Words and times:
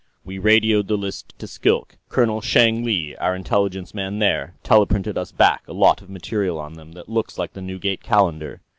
"We 0.25 0.39
radioed 0.39 0.87
the 0.87 0.97
list 0.97 1.35
to 1.37 1.45
Skilk; 1.45 1.99
Colonel 2.09 2.41
Cheng 2.41 2.83
Li, 2.83 3.15
our 3.17 3.35
intelligence 3.35 3.93
man 3.93 4.17
there, 4.17 4.55
teleprinted 4.63 5.15
us 5.15 5.31
back 5.31 5.61
a 5.67 5.73
lot 5.73 6.01
of 6.01 6.09
material 6.09 6.57
on 6.57 6.73
them 6.73 6.93
that 6.93 7.07
looks 7.07 7.37
like 7.37 7.53
the 7.53 7.61
Newgate 7.61 8.01
Calendar. 8.01 8.61